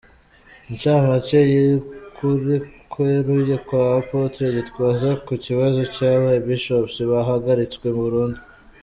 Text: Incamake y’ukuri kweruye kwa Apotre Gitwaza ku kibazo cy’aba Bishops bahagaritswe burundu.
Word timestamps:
Incamake 0.71 1.39
y’ukuri 1.53 2.53
kweruye 2.91 3.55
kwa 3.67 3.83
Apotre 3.99 4.47
Gitwaza 4.55 5.09
ku 5.25 5.33
kibazo 5.45 5.81
cy’aba 5.93 6.31
Bishops 6.45 6.95
bahagaritswe 7.11 7.87
burundu. 7.99 8.39